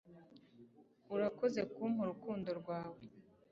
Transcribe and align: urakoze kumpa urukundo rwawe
urakoze 1.15 1.59
kumpa 1.73 1.99
urukundo 2.03 2.49
rwawe 2.59 3.01